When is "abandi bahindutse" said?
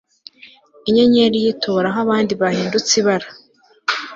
2.05-2.91